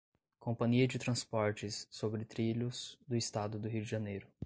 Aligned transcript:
Companhia 0.39 0.87
de 0.87 0.97
Transportes 0.97 1.87
Sobre 1.91 2.25
Trilhos 2.25 2.97
do 3.07 3.15
Estado 3.15 3.59
do 3.59 3.67
Rio 3.67 3.83
de 3.83 3.87
Janeiro 3.91 4.25